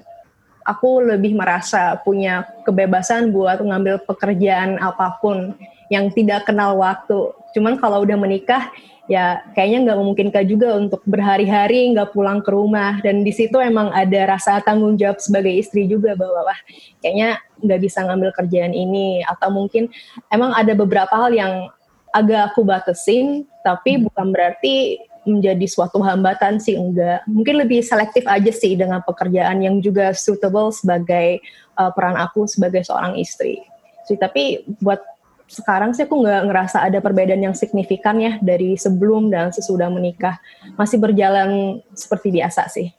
aku 0.65 1.05
lebih 1.05 1.38
merasa 1.38 1.95
punya 2.01 2.43
kebebasan 2.65 3.29
buat 3.29 3.62
ngambil 3.62 4.01
pekerjaan 4.03 4.81
apa 4.81 5.15
pun 5.21 5.53
yang 5.93 6.09
tidak 6.12 6.50
kenal 6.50 6.81
waktu. 6.81 7.31
Cuman 7.55 7.79
kalau 7.79 8.03
udah 8.03 8.19
menikah, 8.19 8.67
ya 9.07 9.39
kayaknya 9.55 9.88
nggak 9.88 10.00
memungkinkan 10.03 10.43
juga 10.43 10.75
untuk 10.75 11.00
berhari-hari 11.07 11.95
nggak 11.95 12.12
pulang 12.12 12.43
ke 12.43 12.51
rumah. 12.51 13.00
Dan 13.00 13.24
di 13.24 13.31
situ 13.31 13.55
emang 13.63 13.95
ada 13.95 14.35
rasa 14.35 14.59
tanggung 14.59 15.00
jawab 15.00 15.24
sebagai 15.24 15.55
istri 15.55 15.88
juga 15.88 16.19
bahwa 16.19 16.51
wah 16.51 16.59
kayaknya 17.00 17.39
nggak 17.63 17.79
bisa 17.79 18.03
ngambil 18.03 18.35
kerjaan 18.35 18.75
ini 18.75 19.24
atau 19.24 19.47
mungkin 19.55 19.88
emang 20.27 20.51
ada 20.51 20.75
beberapa 20.75 21.15
hal 21.15 21.31
yang 21.31 21.71
agak 22.12 22.51
aku 22.51 22.67
batasin, 22.67 23.47
tapi 23.63 24.03
bukan 24.03 24.35
berarti 24.35 25.00
menjadi 25.25 25.65
suatu 25.65 26.00
hambatan 26.03 26.62
sih 26.62 26.77
enggak. 26.77 27.25
Mungkin 27.25 27.65
lebih 27.65 27.81
selektif 27.81 28.24
aja 28.29 28.51
sih 28.53 28.77
dengan 28.77 29.01
pekerjaan 29.01 29.63
yang 29.63 29.81
juga 29.81 30.13
suitable 30.13 30.69
sebagai 30.69 31.41
uh, 31.75 31.89
peran 31.91 32.15
aku 32.15 32.45
sebagai 32.45 32.85
seorang 32.85 33.17
istri. 33.17 33.59
Sih, 34.05 34.21
tapi 34.21 34.62
buat 34.79 35.01
sekarang 35.46 35.94
sih 35.94 36.10
aku 36.10 36.25
nggak 36.25 36.50
ngerasa 36.50 36.82
ada 36.82 36.98
perbedaan 37.02 37.42
yang 37.42 37.56
signifikan 37.58 38.18
ya 38.18 38.42
dari 38.42 38.74
sebelum 38.75 39.30
dan 39.30 39.54
sesudah 39.54 39.90
menikah. 39.94 40.42
Masih 40.78 40.98
berjalan 40.98 41.82
seperti 41.94 42.34
biasa 42.34 42.66
sih. 42.70 42.90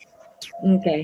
Oke. 0.62 0.80
Okay. 0.82 1.00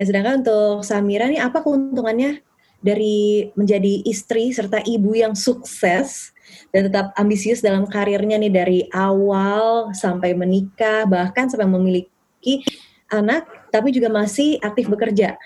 Nah, 0.00 0.04
sedangkan 0.04 0.34
untuk 0.42 0.82
Samira 0.82 1.28
nih 1.28 1.40
apa 1.40 1.60
keuntungannya 1.60 2.40
dari 2.80 3.48
menjadi 3.56 4.04
istri 4.04 4.52
serta 4.52 4.82
ibu 4.84 5.16
yang 5.16 5.32
sukses 5.32 6.32
dan 6.70 6.88
tetap 6.90 7.12
ambisius 7.18 7.64
dalam 7.64 7.88
karirnya 7.88 8.38
nih 8.38 8.52
dari 8.52 8.80
awal 8.94 9.90
sampai 9.92 10.36
menikah 10.36 11.04
bahkan 11.08 11.50
sampai 11.50 11.66
memiliki 11.66 12.62
anak 13.10 13.46
tapi 13.70 13.94
juga 13.94 14.10
masih 14.10 14.58
aktif 14.62 14.88
bekerja. 14.90 15.36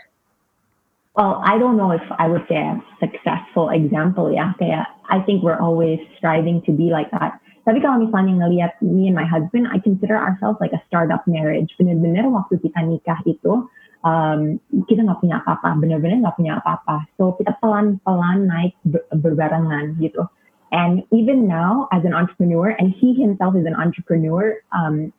Well, 1.20 1.36
I 1.44 1.58
don't 1.58 1.76
know 1.76 1.92
if 1.92 2.00
I 2.16 2.28
would 2.28 2.48
say 2.48 2.56
a 2.56 2.80
successful 2.96 3.68
example 3.68 4.32
ya. 4.32 4.56
Kayak 4.56 4.88
I 5.04 5.20
think 5.20 5.44
we're 5.44 5.60
always 5.60 6.00
striving 6.16 6.64
to 6.64 6.72
be 6.72 6.88
like 6.88 7.12
that. 7.12 7.36
Tapi 7.68 7.84
kalau 7.84 8.00
misalnya 8.00 8.40
ngelihat 8.40 8.80
me 8.80 9.04
and 9.04 9.12
my 9.12 9.28
husband, 9.28 9.68
I 9.68 9.84
consider 9.84 10.16
ourselves 10.16 10.56
like 10.64 10.72
a 10.72 10.80
startup 10.88 11.28
marriage. 11.28 11.76
Bener-bener 11.76 12.24
waktu 12.32 12.56
kita 12.64 12.88
nikah 12.88 13.20
itu, 13.28 13.68
um, 14.00 14.56
kita 14.88 15.04
nggak 15.04 15.20
punya 15.20 15.44
apa-apa, 15.44 15.76
bener-bener 15.76 16.24
nggak 16.24 16.40
punya 16.40 16.56
apa-apa. 16.56 17.04
So 17.20 17.36
kita 17.36 17.52
pelan-pelan 17.60 18.48
naik 18.48 18.72
berbarengan 19.12 20.00
gitu. 20.00 20.24
And 20.72 21.04
even 21.12 21.44
now, 21.44 21.84
as 21.92 22.00
an 22.08 22.16
entrepreneur, 22.16 22.72
and 22.72 22.96
he 22.96 23.12
himself 23.12 23.60
is 23.60 23.68
an 23.68 23.76
entrepreneur, 23.76 24.56
um, 24.72 25.12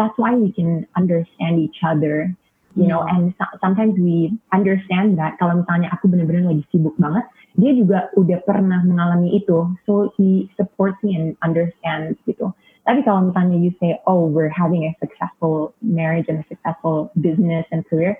that's 0.00 0.16
why 0.16 0.32
we 0.32 0.48
can 0.48 0.88
understand 0.96 1.60
each 1.60 1.84
other, 1.84 2.32
you 2.74 2.86
know. 2.88 3.04
And 3.04 3.34
sometimes 3.60 3.98
we 3.98 4.32
understand 4.52 5.18
that 5.18 5.36
kalau 5.40 5.64
misalnya 5.64 5.92
aku 5.92 6.08
benar-benar 6.08 6.52
lagi 6.52 6.64
sibuk 6.72 6.96
banget, 6.96 7.24
dia 7.56 7.72
juga 7.76 8.08
udah 8.16 8.40
pernah 8.48 8.80
mengalami 8.84 9.36
itu, 9.36 9.68
so 9.84 10.08
he 10.16 10.48
supports 10.56 10.96
me 11.04 11.16
and 11.16 11.36
understands 11.44 12.16
gitu. 12.24 12.52
Tapi 12.82 13.04
kalau 13.06 13.30
misalnya 13.30 13.56
you 13.62 13.70
say, 13.78 14.00
oh, 14.10 14.26
we're 14.26 14.50
having 14.50 14.90
a 14.90 14.92
successful 14.98 15.70
marriage 15.84 16.26
and 16.26 16.42
a 16.42 16.46
successful 16.50 17.14
business 17.22 17.62
and 17.70 17.86
career, 17.86 18.18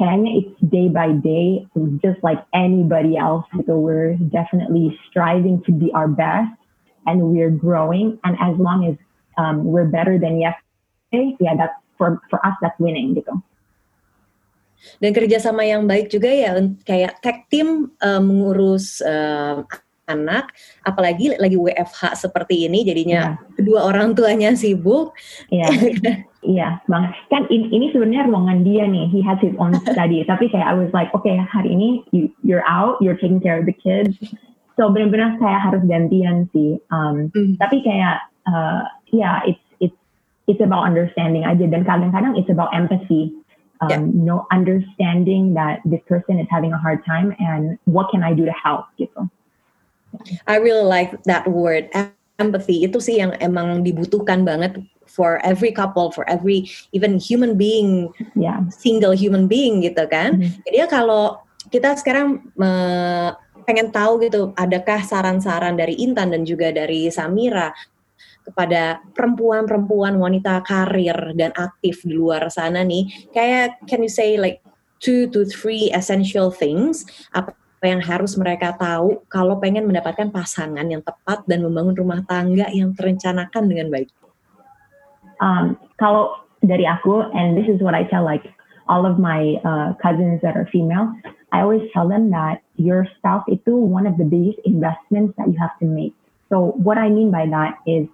kayaknya 0.00 0.42
it's 0.42 0.54
day 0.74 0.90
by 0.90 1.14
day, 1.14 1.62
just 2.02 2.18
like 2.26 2.42
anybody 2.50 3.14
else. 3.14 3.46
So 3.66 3.78
we're 3.78 4.18
definitely 4.34 4.98
striving 5.06 5.62
to 5.68 5.72
be 5.72 5.94
our 5.94 6.10
best 6.10 6.50
and 7.06 7.30
we're 7.30 7.54
growing. 7.54 8.18
And 8.26 8.34
as 8.42 8.58
long 8.58 8.90
as 8.90 8.98
um, 9.38 9.70
we're 9.70 9.86
better 9.86 10.18
than 10.18 10.42
yesterday, 10.42 11.38
yeah, 11.38 11.54
that's 11.54 11.78
for, 11.94 12.18
for 12.26 12.42
us, 12.44 12.58
that's 12.58 12.74
winning 12.82 13.14
gitu. 13.14 13.38
Dan 14.98 15.10
kerjasama 15.14 15.62
yang 15.66 15.86
baik 15.86 16.10
juga 16.10 16.30
ya, 16.30 16.56
kayak 16.86 17.22
tag 17.22 17.46
team 17.48 17.92
uh, 18.02 18.22
mengurus 18.22 19.02
uh, 19.02 19.62
anak, 20.10 20.50
apalagi 20.82 21.32
lagi 21.38 21.54
WFH 21.54 22.26
seperti 22.28 22.66
ini, 22.66 22.82
jadinya 22.82 23.38
yeah. 23.38 23.54
kedua 23.56 23.86
orang 23.86 24.12
tuanya 24.12 24.52
sibuk. 24.58 25.14
Iya. 25.48 25.68
Iya, 26.42 26.82
bang. 26.90 27.14
Kan 27.30 27.46
ini, 27.54 27.70
ini 27.70 27.94
sebenarnya 27.94 28.26
ruangan 28.26 28.66
dia 28.66 28.82
nih. 28.90 29.06
He 29.14 29.22
has 29.22 29.38
his 29.38 29.54
own 29.62 29.78
study. 29.94 30.26
Tapi 30.26 30.50
kayak 30.50 30.66
I 30.66 30.74
was 30.74 30.90
like, 30.90 31.14
okay, 31.14 31.38
hari 31.38 31.70
ini 31.70 32.02
you, 32.10 32.34
you're 32.42 32.66
out, 32.66 32.98
you're 32.98 33.14
taking 33.14 33.38
care 33.38 33.62
of 33.62 33.66
the 33.70 33.74
kids. 33.74 34.18
So 34.74 34.90
benar-benar 34.90 35.38
saya 35.38 35.62
harus 35.62 35.86
gantian 35.86 36.50
sih. 36.50 36.82
Um, 36.90 37.30
mm. 37.30 37.62
Tapi 37.62 37.86
kayak, 37.86 38.26
uh, 38.50 38.90
yeah, 39.14 39.46
it's 39.46 39.62
it's 39.78 39.94
it's 40.50 40.58
about 40.58 40.82
understanding 40.82 41.46
aja. 41.46 41.62
Dan 41.62 41.86
kadang-kadang 41.86 42.34
it's 42.34 42.50
about 42.50 42.74
empathy. 42.74 43.38
Um, 43.82 43.90
yeah. 43.90 43.98
No 43.98 44.46
understanding 44.54 45.58
that 45.58 45.82
this 45.82 46.00
person 46.06 46.38
is 46.38 46.46
having 46.46 46.70
a 46.70 46.78
hard 46.78 47.02
time 47.02 47.34
and 47.42 47.74
what 47.90 48.14
can 48.14 48.22
I 48.22 48.30
do 48.30 48.46
to 48.46 48.54
help 48.54 48.86
gitu. 48.94 49.26
I 50.46 50.62
really 50.62 50.86
like 50.86 51.18
that 51.26 51.50
word 51.50 51.90
empathy. 52.38 52.86
Itu 52.86 53.02
sih 53.02 53.18
yang 53.18 53.34
emang 53.42 53.82
dibutuhkan 53.82 54.46
banget 54.46 54.78
for 55.08 55.42
every 55.42 55.74
couple, 55.74 56.14
for 56.14 56.22
every 56.30 56.70
even 56.94 57.18
human 57.18 57.58
being, 57.58 58.12
yeah. 58.38 58.62
single 58.70 59.12
human 59.12 59.50
being 59.50 59.82
gitu 59.82 60.06
kan. 60.08 60.38
Mm-hmm. 60.38 60.62
Jadi 60.68 60.76
ya 60.78 60.86
kalau 60.86 61.42
kita 61.72 61.96
sekarang 61.96 62.44
me, 62.54 62.70
pengen 63.64 63.90
tahu 63.94 64.20
gitu, 64.24 64.52
adakah 64.58 65.00
saran-saran 65.04 65.78
dari 65.78 65.96
Intan 65.96 66.34
dan 66.34 66.42
juga 66.42 66.74
dari 66.74 67.08
Samira 67.08 67.72
kepada 68.42 69.00
perempuan-perempuan 69.14 70.18
wanita 70.18 70.62
karir 70.66 71.34
dan 71.38 71.54
aktif 71.54 72.02
di 72.02 72.14
luar 72.14 72.50
sana 72.50 72.82
nih, 72.82 73.06
kayak 73.30 73.78
can 73.86 74.02
you 74.02 74.12
say 74.12 74.34
like 74.38 74.60
two 74.98 75.30
to 75.30 75.46
three 75.46 75.90
essential 75.94 76.50
things 76.50 77.06
apa 77.34 77.54
yang 77.82 77.98
harus 77.98 78.38
mereka 78.38 78.78
tahu 78.78 79.22
kalau 79.26 79.58
pengen 79.58 79.90
mendapatkan 79.90 80.30
pasangan 80.30 80.86
yang 80.86 81.02
tepat 81.02 81.42
dan 81.50 81.66
membangun 81.66 81.98
rumah 81.98 82.22
tangga 82.22 82.70
yang 82.70 82.94
terencanakan 82.94 83.66
dengan 83.66 83.90
baik 83.90 84.06
um, 85.42 85.74
kalau 85.98 86.38
dari 86.62 86.86
aku, 86.86 87.26
and 87.34 87.58
this 87.58 87.66
is 87.66 87.82
what 87.82 87.92
I 87.98 88.06
tell 88.06 88.22
like 88.22 88.46
all 88.86 89.04
of 89.04 89.18
my 89.18 89.58
uh, 89.66 89.98
cousins 89.98 90.40
that 90.46 90.56
are 90.56 90.70
female, 90.70 91.12
I 91.50 91.60
always 91.60 91.82
tell 91.92 92.08
them 92.08 92.30
that 92.30 92.62
your 92.78 93.06
spouse 93.18 93.44
is 93.50 93.58
one 93.66 94.06
of 94.06 94.16
the 94.16 94.24
biggest 94.24 94.62
investments 94.64 95.34
that 95.36 95.50
you 95.50 95.58
have 95.58 95.76
to 95.82 95.86
make. 95.86 96.14
So 96.48 96.78
what 96.78 96.96
I 96.96 97.10
mean 97.10 97.30
by 97.30 97.46
that 97.50 97.82
is 97.84 98.06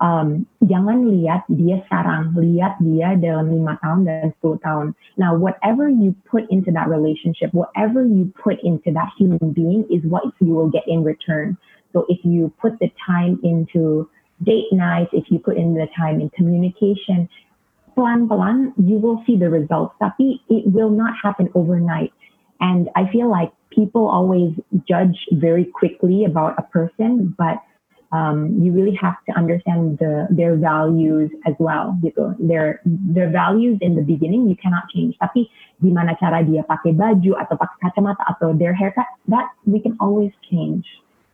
um, 0.00 0.48
jangan 0.64 1.12
lihat 1.12 1.44
dia 1.52 1.84
sekarang, 1.84 2.32
lihat 2.32 2.80
dia 2.80 3.20
dalam 3.20 3.52
lima 3.52 3.76
tahun 3.84 4.08
dan 4.08 4.32
10 4.40 4.64
tahun. 4.64 4.86
Now, 5.20 5.36
whatever 5.36 5.92
you 5.92 6.16
put 6.24 6.48
into 6.48 6.72
that 6.72 6.88
relationship, 6.88 7.52
whatever 7.52 8.00
you 8.02 8.32
put 8.32 8.56
into 8.64 8.88
that 8.96 9.12
human 9.20 9.52
being 9.52 9.84
is 9.92 10.00
what 10.08 10.24
you 10.40 10.56
will 10.56 10.72
get 10.72 10.88
in 10.88 11.04
return. 11.04 11.60
So 11.92 12.08
if 12.08 12.24
you 12.24 12.48
put 12.56 12.80
the 12.80 12.88
time 12.96 13.36
into 13.44 14.08
date 14.40 14.72
nights, 14.72 15.12
if 15.12 15.28
you 15.28 15.38
put 15.38 15.60
in 15.60 15.76
the 15.76 15.86
time 15.92 16.20
in 16.24 16.32
communication, 16.32 17.28
pelan-pelan, 17.94 18.72
you 18.80 18.96
will 18.96 19.20
see 19.28 19.36
the 19.36 19.52
results. 19.52 19.94
Tapi 20.00 20.40
it 20.48 20.64
will 20.72 20.90
not 20.90 21.12
happen 21.20 21.52
overnight. 21.52 22.16
And 22.60 22.88
I 22.96 23.04
feel 23.12 23.28
like 23.28 23.52
people 23.68 24.08
always 24.08 24.56
judge 24.88 25.28
very 25.32 25.64
quickly 25.64 26.24
about 26.24 26.56
a 26.56 26.62
person, 26.62 27.34
but 27.36 27.60
um, 28.12 28.58
you 28.60 28.72
really 28.72 28.94
have 28.94 29.16
to 29.28 29.32
understand 29.38 29.98
the, 29.98 30.26
their 30.30 30.56
values 30.56 31.30
as 31.46 31.54
well. 31.58 31.96
Gitu. 32.02 32.36
Their 32.40 32.80
their 32.84 33.30
values 33.30 33.78
in 33.80 33.94
the 33.94 34.02
beginning 34.02 34.48
you 34.48 34.56
cannot 34.56 34.90
change. 34.90 35.14
Tapi 35.22 35.46
gimana 35.78 36.18
cara 36.18 36.42
dia 36.42 36.66
pakai 36.66 36.90
baju 36.90 37.38
atau 37.38 37.54
pakai 37.54 37.78
kacamata 37.86 38.22
atau 38.26 38.50
their 38.58 38.74
haircut, 38.74 39.06
that 39.30 39.46
we 39.66 39.78
can 39.78 39.94
always 40.02 40.34
change. 40.50 40.82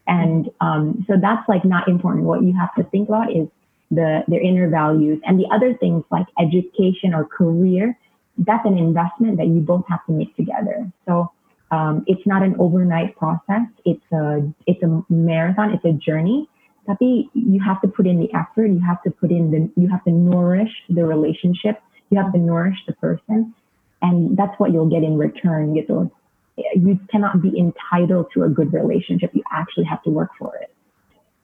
And 0.06 0.52
um, 0.60 1.04
so 1.08 1.16
that's 1.16 1.48
like 1.48 1.64
not 1.64 1.88
important. 1.88 2.24
What 2.24 2.44
you 2.44 2.52
have 2.54 2.70
to 2.76 2.84
think 2.92 3.08
about 3.08 3.32
is 3.32 3.48
the 3.90 4.22
their 4.28 4.40
inner 4.40 4.68
values 4.68 5.18
and 5.24 5.40
the 5.40 5.48
other 5.48 5.74
things 5.74 6.04
like 6.12 6.26
education 6.38 7.16
or 7.16 7.24
career. 7.24 7.96
That's 8.36 8.68
an 8.68 8.76
investment 8.76 9.40
that 9.40 9.48
you 9.48 9.64
both 9.64 9.88
have 9.88 10.04
to 10.06 10.12
make 10.12 10.36
together. 10.36 10.84
So 11.08 11.32
um, 11.72 12.04
it's 12.06 12.22
not 12.28 12.44
an 12.44 12.54
overnight 12.60 13.16
process. 13.16 13.64
It's 13.88 14.04
a 14.12 14.44
it's 14.68 14.82
a 14.84 15.02
marathon. 15.08 15.72
It's 15.72 15.84
a 15.88 15.96
journey. 15.96 16.48
Tapi 16.86 17.28
you 17.34 17.60
have 17.60 17.82
to 17.82 17.88
put 17.88 18.06
in 18.06 18.18
the 18.18 18.32
effort. 18.32 18.70
You 18.70 18.80
have 18.80 19.02
to 19.02 19.10
put 19.10 19.30
in 19.30 19.50
the 19.50 19.70
you 19.74 19.88
have 19.88 20.04
to 20.04 20.14
nourish 20.14 20.70
the 20.88 21.04
relationship. 21.04 21.82
You 22.10 22.18
have 22.22 22.32
to 22.32 22.38
nourish 22.38 22.78
the 22.86 22.94
person, 22.94 23.54
and 24.02 24.36
that's 24.38 24.54
what 24.62 24.70
you'll 24.72 24.90
get 24.90 25.02
in 25.02 25.18
return. 25.18 25.74
Gitu. 25.74 26.10
you 26.56 26.98
cannot 27.10 27.42
be 27.42 27.52
entitled 27.58 28.30
to 28.34 28.44
a 28.44 28.48
good 28.48 28.72
relationship. 28.72 29.30
You 29.34 29.42
actually 29.52 29.84
have 29.84 30.02
to 30.04 30.10
work 30.10 30.30
for 30.38 30.56
it. 30.56 30.72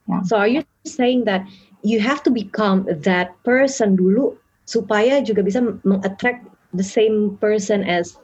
Yeah. 0.08 0.22
So 0.22 0.37
are 0.37 0.49
you 0.49 0.64
saying 0.84 1.25
that 1.25 1.46
you 1.82 2.00
have 2.00 2.22
to 2.25 2.30
become 2.30 2.87
that 2.88 3.37
person 3.44 3.96
dulu 3.96 4.37
supaya 4.66 5.20
juga 5.22 5.44
bisa 5.44 5.61
mengattract 5.84 6.49
the 6.72 6.84
same 6.84 7.37
person 7.38 7.84
as 7.84 8.16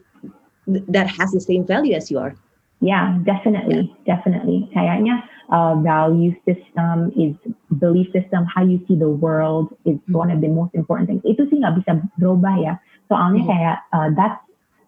that 0.66 1.06
has 1.06 1.30
the 1.32 1.40
same 1.40 1.66
value 1.66 1.94
as 1.94 2.10
you 2.10 2.18
are? 2.18 2.34
Yeah, 2.78 3.18
definitely, 3.26 3.90
definitely. 4.06 4.70
Kayaknya 4.70 5.26
uh, 5.50 5.82
value 5.82 6.30
system 6.46 7.10
is 7.18 7.34
belief 7.82 8.06
system, 8.14 8.46
how 8.46 8.62
you 8.62 8.78
see 8.86 8.94
the 8.94 9.10
world 9.10 9.74
is 9.82 9.98
mm-hmm. 10.06 10.14
one 10.14 10.30
of 10.30 10.40
the 10.40 10.46
most 10.46 10.74
important 10.78 11.10
things. 11.10 11.26
Itu 11.26 11.50
sih 11.50 11.58
nggak 11.58 11.82
bisa 11.82 11.98
berubah 12.22 12.54
ya. 12.62 12.78
Soalnya 13.10 13.42
mm-hmm. 13.42 13.50
kayak 13.50 13.76
uh, 13.90 14.08
that's 14.14 14.38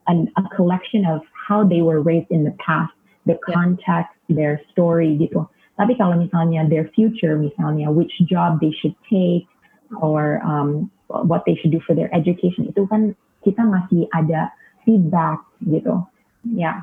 an, 0.06 0.30
a 0.38 0.44
collection 0.54 1.02
of 1.02 1.26
how 1.34 1.66
they 1.66 1.82
were 1.82 1.98
raised 1.98 2.30
in 2.30 2.46
the 2.46 2.54
past, 2.62 2.94
the 3.26 3.34
context, 3.42 4.14
their 4.30 4.62
story 4.70 5.18
gitu. 5.18 5.42
Tapi 5.74 5.98
kalau 5.98 6.14
misalnya 6.14 6.62
their 6.70 6.86
future, 6.94 7.34
misalnya 7.34 7.90
which 7.90 8.14
job 8.30 8.62
they 8.62 8.70
should 8.78 8.94
take 9.10 9.50
or 9.98 10.38
um, 10.46 10.86
what 11.10 11.42
they 11.42 11.58
should 11.58 11.74
do 11.74 11.82
for 11.82 11.98
their 11.98 12.12
education, 12.14 12.70
itu 12.70 12.86
kan 12.86 13.18
kita 13.42 13.66
masih 13.66 14.06
ada 14.14 14.54
feedback 14.86 15.42
gitu. 15.66 16.06
Ya. 16.46 16.54
Yeah. 16.54 16.78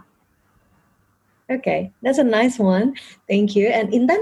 Okay, 1.47 1.95
that's 2.03 2.19
a 2.19 2.27
nice 2.27 2.59
one. 2.59 2.99
Thank 3.23 3.55
you. 3.55 3.71
And 3.71 3.87
Intan? 3.95 4.19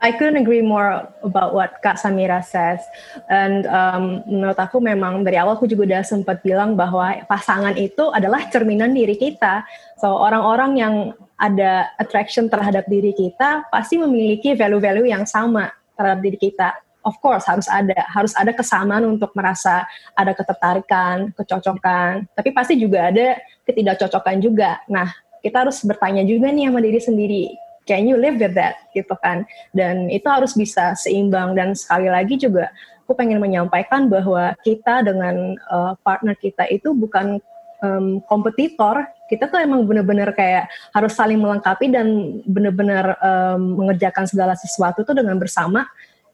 I 0.00 0.16
couldn't 0.16 0.40
agree 0.40 0.64
more 0.64 1.04
about 1.20 1.52
what 1.52 1.84
Kak 1.84 2.00
Samira 2.00 2.40
says. 2.40 2.80
And 3.28 3.68
um, 3.68 4.24
menurut 4.24 4.56
aku 4.56 4.80
memang 4.80 5.28
dari 5.28 5.36
awal 5.36 5.60
aku 5.60 5.68
juga 5.68 5.92
udah 5.92 6.02
sempat 6.06 6.40
bilang 6.40 6.72
bahwa 6.72 7.20
pasangan 7.28 7.76
itu 7.76 8.08
adalah 8.08 8.48
cerminan 8.48 8.96
diri 8.96 9.12
kita. 9.12 9.68
So 10.00 10.08
orang-orang 10.08 10.80
yang 10.80 10.94
ada 11.36 11.92
attraction 12.00 12.48
terhadap 12.48 12.88
diri 12.88 13.12
kita 13.12 13.68
pasti 13.68 14.00
memiliki 14.00 14.56
value-value 14.56 15.12
yang 15.12 15.28
sama 15.28 15.68
terhadap 16.00 16.24
diri 16.24 16.40
kita. 16.40 16.80
Of 17.04 17.20
course 17.20 17.44
harus 17.44 17.68
ada, 17.68 17.96
harus 18.08 18.32
ada 18.36 18.56
kesamaan 18.56 19.04
untuk 19.04 19.36
merasa 19.36 19.84
ada 20.16 20.32
ketertarikan, 20.32 21.32
kecocokan. 21.36 22.24
Tapi 22.32 22.56
pasti 22.56 22.80
juga 22.80 23.12
ada 23.12 23.36
ketidakcocokan 23.68 24.36
juga. 24.40 24.80
Nah, 24.88 25.12
kita 25.40 25.66
harus 25.66 25.80
bertanya 25.82 26.22
juga 26.24 26.52
nih 26.52 26.68
sama 26.68 26.80
diri 26.80 27.00
sendiri, 27.00 27.44
can 27.88 28.06
you 28.06 28.16
live 28.16 28.36
with 28.38 28.54
that? 28.54 28.80
gitu 28.94 29.14
kan? 29.22 29.46
Dan 29.74 30.10
itu 30.10 30.26
harus 30.26 30.54
bisa 30.54 30.94
seimbang. 30.98 31.54
Dan 31.54 31.74
sekali 31.74 32.10
lagi 32.10 32.38
juga 32.38 32.70
aku 33.04 33.18
pengen 33.18 33.42
menyampaikan 33.42 34.06
bahwa 34.06 34.54
kita 34.62 35.02
dengan 35.02 35.58
uh, 35.66 35.98
partner 36.06 36.38
kita 36.38 36.70
itu 36.70 36.94
bukan 36.94 37.42
um, 37.82 38.22
kompetitor, 38.30 39.02
kita 39.26 39.50
tuh 39.50 39.58
emang 39.58 39.86
bener-bener 39.86 40.30
kayak 40.34 40.70
harus 40.94 41.14
saling 41.14 41.38
melengkapi 41.40 41.90
dan 41.90 42.38
bener-bener 42.46 43.18
um, 43.18 43.82
mengerjakan 43.82 44.26
segala 44.30 44.54
sesuatu 44.54 45.02
tuh 45.02 45.16
dengan 45.16 45.38
bersama 45.38 45.86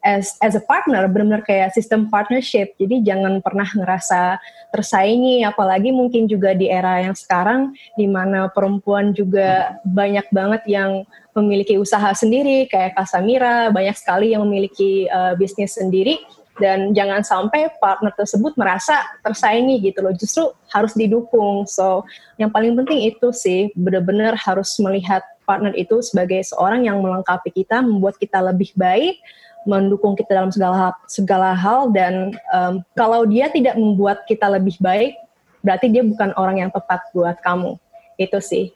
as 0.06 0.38
as 0.38 0.54
a 0.54 0.62
partner 0.62 1.02
benar-benar 1.10 1.42
kayak 1.42 1.75
sistem 1.75 2.06
partnership. 2.06 2.78
Jadi 2.78 3.02
jangan 3.02 3.42
pernah 3.42 3.66
ngerasa 3.66 4.38
tersaingi 4.70 5.42
apalagi 5.42 5.90
mungkin 5.90 6.30
juga 6.30 6.54
di 6.54 6.70
era 6.70 7.02
yang 7.02 7.18
sekarang 7.18 7.75
di 7.98 8.06
mana 8.06 8.46
perempuan 8.46 9.10
juga 9.10 9.75
banyak 9.82 10.30
banget 10.30 10.62
yang 10.70 11.02
memiliki 11.34 11.75
usaha 11.76 12.14
sendiri 12.14 12.70
kayak 12.70 12.94
Kasamira 12.94 13.75
banyak 13.75 13.98
sekali 13.98 14.32
yang 14.32 14.46
memiliki 14.46 15.10
uh, 15.10 15.34
bisnis 15.34 15.75
sendiri. 15.75 16.22
Dan 16.56 16.96
jangan 16.96 17.20
sampai 17.20 17.68
partner 17.76 18.16
tersebut 18.16 18.56
merasa 18.56 19.04
tersaingi 19.20 19.76
gitu 19.76 20.00
loh 20.00 20.16
justru 20.16 20.48
harus 20.72 20.96
didukung. 20.96 21.68
So 21.68 22.08
yang 22.40 22.48
paling 22.48 22.72
penting 22.80 23.12
itu 23.12 23.28
sih 23.28 23.68
benar-benar 23.76 24.40
harus 24.40 24.72
melihat 24.80 25.20
partner 25.44 25.76
itu 25.76 26.00
sebagai 26.00 26.42
seorang 26.48 26.88
yang 26.88 27.04
melengkapi 27.04 27.52
kita 27.54 27.84
membuat 27.84 28.16
kita 28.16 28.40
lebih 28.40 28.72
baik 28.72 29.20
mendukung 29.66 30.14
kita 30.14 30.32
dalam 30.32 30.50
segala 30.54 30.94
segala 31.11 31.50
hal 31.52 31.90
dan 31.90 32.32
um, 32.54 32.80
kalau 32.94 33.26
dia 33.26 33.50
tidak 33.50 33.75
membuat 33.76 34.23
kita 34.25 34.46
lebih 34.46 34.78
baik 34.78 35.18
berarti 35.61 35.90
dia 35.90 36.06
bukan 36.06 36.30
orang 36.38 36.62
yang 36.62 36.70
tepat 36.70 37.02
buat 37.11 37.37
kamu 37.42 37.75
itu 38.16 38.38
sih 38.38 38.66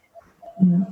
hmm. 0.59 0.83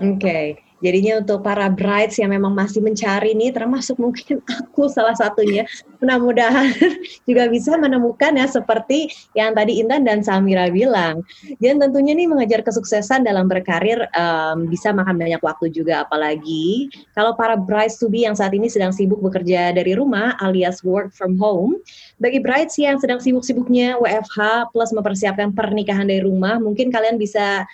oke 0.00 0.16
okay. 0.18 0.65
Jadinya 0.86 1.18
untuk 1.18 1.42
para 1.42 1.66
brides 1.66 2.14
yang 2.22 2.30
memang 2.30 2.54
masih 2.54 2.78
mencari 2.78 3.34
nih, 3.34 3.50
termasuk 3.50 3.98
mungkin 3.98 4.38
aku 4.62 4.86
salah 4.86 5.18
satunya, 5.18 5.66
mudah-mudahan 5.98 6.70
juga 7.28 7.50
bisa 7.50 7.74
menemukan 7.74 8.38
ya 8.38 8.46
seperti 8.46 9.10
yang 9.34 9.50
tadi 9.58 9.82
Intan 9.82 10.06
dan 10.06 10.22
Samira 10.22 10.70
bilang. 10.70 11.26
Dan 11.58 11.82
tentunya 11.82 12.14
nih 12.14 12.30
mengejar 12.30 12.62
kesuksesan 12.62 13.26
dalam 13.26 13.50
berkarir 13.50 14.06
um, 14.14 14.70
bisa 14.70 14.94
makan 14.94 15.18
banyak 15.18 15.42
waktu 15.42 15.74
juga, 15.74 16.06
apalagi 16.06 16.86
kalau 17.18 17.34
para 17.34 17.58
brides 17.58 17.98
to 17.98 18.06
be 18.06 18.22
yang 18.22 18.38
saat 18.38 18.54
ini 18.54 18.70
sedang 18.70 18.94
sibuk 18.94 19.18
bekerja 19.18 19.74
dari 19.74 19.98
rumah 19.98 20.38
alias 20.38 20.86
work 20.86 21.10
from 21.10 21.34
home. 21.34 21.82
Bagi 22.22 22.38
brides 22.38 22.78
yang 22.78 23.02
sedang 23.02 23.18
sibuk-sibuknya 23.18 23.98
WFH 23.98 24.70
plus 24.70 24.94
mempersiapkan 24.94 25.50
pernikahan 25.50 26.06
dari 26.06 26.22
rumah, 26.22 26.62
mungkin 26.62 26.94
kalian 26.94 27.18
bisa 27.18 27.66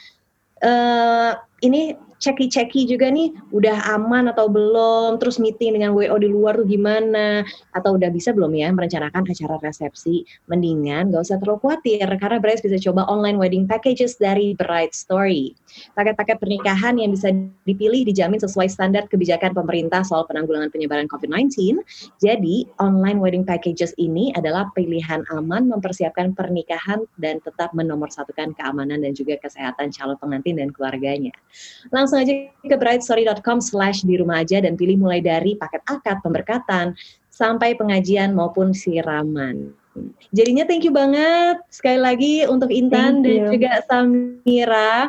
uh, 0.64 1.32
ini 1.60 1.94
ceki-ceki 2.22 2.86
juga 2.86 3.10
nih 3.10 3.34
udah 3.50 3.98
aman 3.98 4.30
atau 4.30 4.46
belum, 4.46 5.18
terus 5.18 5.42
meeting 5.42 5.74
dengan 5.74 5.90
WO 5.90 6.14
di 6.22 6.30
luar 6.30 6.54
tuh 6.54 6.68
gimana, 6.70 7.42
atau 7.74 7.98
udah 7.98 8.14
bisa 8.14 8.30
belum 8.30 8.54
ya 8.54 8.70
merencanakan 8.70 9.26
acara 9.26 9.58
resepsi, 9.58 10.22
mendingan 10.46 11.10
gak 11.10 11.26
usah 11.26 11.42
terlalu 11.42 11.58
khawatir 11.66 12.06
karena 12.06 12.38
Brides 12.38 12.62
bisa 12.62 12.78
coba 12.78 13.02
online 13.10 13.42
wedding 13.42 13.66
packages 13.66 14.14
dari 14.22 14.54
Bride 14.54 14.94
Story. 14.94 15.58
Paket-paket 15.98 16.38
pernikahan 16.38 17.00
yang 17.02 17.10
bisa 17.10 17.34
dipilih 17.66 18.06
dijamin 18.06 18.38
sesuai 18.38 18.70
standar 18.70 19.10
kebijakan 19.10 19.50
pemerintah 19.56 20.06
soal 20.06 20.22
penanggulangan 20.28 20.70
penyebaran 20.70 21.10
COVID-19. 21.10 21.80
Jadi, 22.22 22.68
online 22.78 23.18
wedding 23.18 23.42
packages 23.42 23.96
ini 23.98 24.30
adalah 24.38 24.68
pilihan 24.76 25.26
aman 25.32 25.66
mempersiapkan 25.72 26.36
pernikahan 26.36 27.02
dan 27.18 27.40
tetap 27.40 27.72
menomorsatukan 27.72 28.54
keamanan 28.54 29.00
dan 29.00 29.16
juga 29.16 29.40
kesehatan 29.40 29.90
calon 29.90 30.20
pengantin 30.20 30.60
dan 30.60 30.68
keluarganya. 30.70 31.32
Langsung 31.88 32.11
langsung 32.12 32.28
aja 32.28 32.34
ke 32.68 32.76
brightstory.com 32.76 33.64
slash 33.64 34.04
di 34.04 34.20
rumah 34.20 34.44
aja 34.44 34.60
dan 34.60 34.76
pilih 34.76 35.00
mulai 35.00 35.24
dari 35.24 35.56
paket 35.56 35.80
akad, 35.88 36.20
pemberkatan, 36.20 36.92
sampai 37.32 37.72
pengajian 37.72 38.36
maupun 38.36 38.76
siraman. 38.76 39.72
Jadinya 40.36 40.68
thank 40.68 40.84
you 40.84 40.92
banget 40.92 41.56
sekali 41.72 41.96
lagi 41.96 42.34
untuk 42.44 42.68
Intan 42.68 43.24
dan 43.24 43.48
juga 43.48 43.80
Samira. 43.88 45.08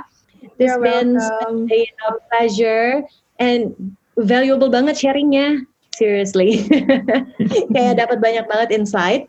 This 0.56 0.72
You're 0.72 0.80
been 0.80 1.20
welcome. 1.20 1.68
a 1.68 2.12
pleasure 2.32 3.04
and 3.44 3.76
valuable 4.16 4.72
banget 4.72 4.96
sharingnya. 4.96 5.68
Seriously. 6.00 6.64
Kayak 7.76 8.00
dapat 8.00 8.18
banyak 8.24 8.46
banget 8.48 8.70
insight. 8.80 9.28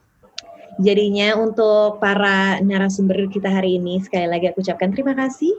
Jadinya 0.79 1.39
untuk 1.39 1.99
para 1.99 2.59
narasumber 2.63 3.31
kita 3.31 3.51
hari 3.51 3.79
ini 3.79 3.99
sekali 4.03 4.27
lagi 4.31 4.51
aku 4.51 4.63
ucapkan 4.63 4.91
terima 4.91 5.15
kasih 5.15 5.55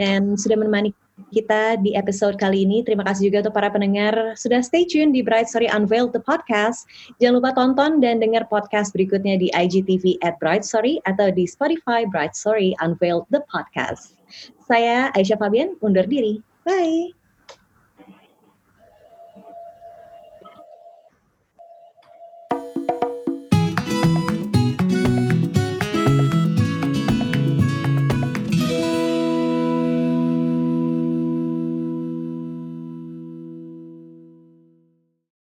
dan 0.00 0.32
sudah 0.40 0.56
menemani 0.56 0.96
kita 1.28 1.76
di 1.84 1.92
episode 1.92 2.40
kali 2.40 2.64
ini. 2.64 2.80
Terima 2.80 3.04
kasih 3.04 3.28
juga 3.28 3.44
untuk 3.44 3.54
para 3.60 3.68
pendengar 3.68 4.34
sudah 4.34 4.64
stay 4.64 4.88
tune 4.88 5.12
di 5.12 5.20
Bright 5.20 5.52
Story 5.52 5.68
Unveiled 5.68 6.16
the 6.16 6.22
podcast. 6.24 6.88
Jangan 7.20 7.44
lupa 7.44 7.50
tonton 7.52 8.00
dan 8.00 8.18
dengar 8.18 8.48
podcast 8.48 8.96
berikutnya 8.96 9.36
di 9.36 9.52
IGTV 9.52 10.18
at 10.24 10.40
Bright 10.40 10.64
Story 10.64 10.98
atau 11.04 11.28
di 11.28 11.44
Spotify 11.44 12.08
Bright 12.08 12.32
Story 12.32 12.72
Unveiled 12.80 13.28
the 13.28 13.44
podcast. 13.52 14.16
Saya 14.64 15.12
Aisyah 15.12 15.36
Fabian 15.36 15.76
undur 15.84 16.08
diri. 16.08 16.40
Bye. 16.64 17.19